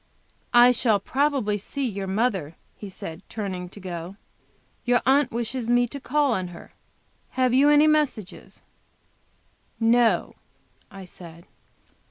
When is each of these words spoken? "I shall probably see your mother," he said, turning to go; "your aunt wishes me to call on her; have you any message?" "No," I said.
"I 0.55 0.71
shall 0.71 0.99
probably 0.99 1.59
see 1.59 1.87
your 1.87 2.07
mother," 2.07 2.55
he 2.75 2.89
said, 2.89 3.21
turning 3.29 3.69
to 3.69 3.79
go; 3.79 4.15
"your 4.83 4.99
aunt 5.05 5.31
wishes 5.31 5.69
me 5.69 5.87
to 5.89 5.99
call 5.99 6.31
on 6.33 6.47
her; 6.47 6.73
have 7.37 7.53
you 7.53 7.69
any 7.69 7.85
message?" 7.85 8.33
"No," 9.79 10.33
I 10.89 11.05
said. 11.05 11.45